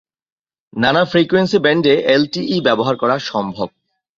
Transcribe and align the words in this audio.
নানা 0.73 1.03
ফ্রিকোয়েন্সি 1.05 1.57
ব্যান্ডে 1.59 1.93
এলটিই 2.13 2.57
ব্যবহার 2.61 2.95
করা 2.97 3.15
সম্ভব। 3.31 3.67